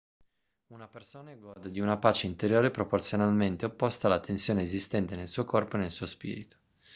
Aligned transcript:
una 0.69 0.87
persona 0.87 1.31
gode 1.35 1.69
di 1.69 1.79
una 1.79 1.95
pace 1.95 2.25
interiore 2.25 2.71
proporzionalmente 2.71 3.65
opposta 3.65 4.07
alla 4.07 4.19
tensione 4.19 4.63
esistente 4.63 5.15
nel 5.15 5.27
suo 5.27 5.45
corpo 5.45 5.75
e 5.75 5.79
nel 5.81 5.91
suo 5.91 6.07
spirito 6.07 6.57